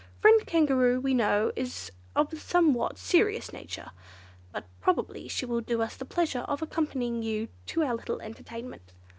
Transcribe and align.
Friend 0.19 0.47
Kangaroo, 0.47 0.99
we 0.99 1.13
know, 1.13 1.51
is 1.55 1.91
of 2.15 2.33
a 2.33 2.35
somewhat 2.35 2.97
serious 2.97 3.53
nature, 3.53 3.91
but 4.51 4.65
probably 4.81 5.27
she 5.27 5.45
will 5.45 5.61
do 5.61 5.79
us 5.83 5.95
the 5.95 6.05
pleasure 6.05 6.39
of 6.47 6.63
accompanying 6.63 7.21
you 7.21 7.49
to 7.67 7.83
our 7.83 7.93
little 7.93 8.19
entertainment." 8.19 8.93